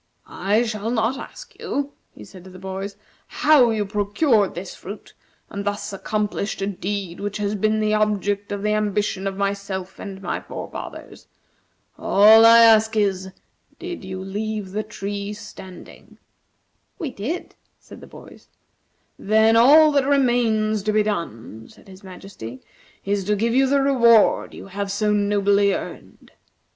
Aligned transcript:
"I 0.25 0.63
shall 0.63 0.89
not 0.89 1.19
ask 1.19 1.59
you," 1.59 1.93
he 2.15 2.25
said 2.25 2.43
to 2.45 2.49
the 2.49 2.57
boys, 2.57 2.95
"how 3.27 3.69
you 3.69 3.85
procured 3.85 4.55
this 4.55 4.73
fruit, 4.73 5.13
and 5.47 5.63
thus 5.63 5.93
accomplished 5.93 6.59
a 6.59 6.65
deed 6.65 7.19
which 7.19 7.37
has 7.37 7.53
been 7.53 7.79
the 7.79 7.93
object 7.93 8.51
of 8.51 8.63
the 8.63 8.73
ambition 8.73 9.27
of 9.27 9.37
myself 9.37 9.99
and 9.99 10.19
my 10.19 10.39
forefathers. 10.41 11.27
All 11.99 12.47
I 12.47 12.63
ask 12.63 12.95
is, 12.95 13.29
did 13.77 14.03
you 14.03 14.19
leave 14.19 14.71
the 14.71 14.81
tree 14.81 15.33
standing?" 15.33 16.17
"We 16.97 17.11
did," 17.11 17.53
said 17.77 18.01
the 18.01 18.07
boys. 18.07 18.47
"Then 19.19 19.55
all 19.55 19.91
that 19.91 20.07
remains 20.07 20.81
to 20.81 20.91
be 20.91 21.03
done," 21.03 21.67
said 21.69 21.87
His 21.87 22.03
Majesty, 22.03 22.59
"is 23.05 23.23
to 23.25 23.35
give 23.35 23.53
you 23.53 23.67
the 23.67 23.83
reward 23.83 24.55
you 24.55 24.65
have 24.65 24.91
so 24.91 25.11
nobly 25.13 25.73
earned. 25.73 26.31